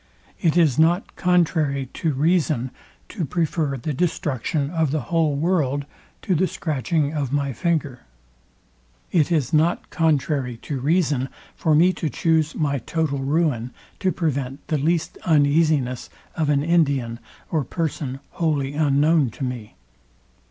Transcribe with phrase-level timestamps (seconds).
[0.39, 2.71] It is not contrary to reason
[3.09, 5.85] to prefer the destruction of the whole world
[6.23, 7.99] to the scratching of my finger.
[9.11, 13.69] It is not contrary to reason for me to chuse my total ruin,
[13.99, 17.19] to prevent the least uneasiness of an Indian
[17.51, 19.75] or person wholly unknown to me.